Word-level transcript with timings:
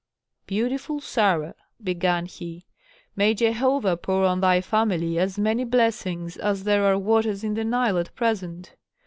"Beautiful 0.47 0.99
Sarah," 0.99 1.53
began 1.83 2.25
he, 2.25 2.65
"may 3.15 3.35
Jehovah 3.35 3.95
pour 3.95 4.25
on 4.25 4.39
thy 4.41 4.59
family 4.59 5.19
as 5.19 5.37
many 5.37 5.63
blessings 5.63 6.37
as 6.37 6.63
there 6.63 6.85
are 6.85 6.97
waters 6.97 7.43
in 7.43 7.53
the 7.53 7.63
Nile 7.63 7.99
at 7.99 8.15
present! 8.15 8.73